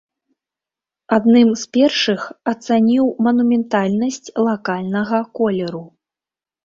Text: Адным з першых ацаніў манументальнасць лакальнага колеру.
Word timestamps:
Адным 1.17 1.51
з 1.63 1.67
першых 1.77 2.21
ацаніў 2.53 3.05
манументальнасць 3.29 4.33
лакальнага 4.49 5.17
колеру. 5.41 5.85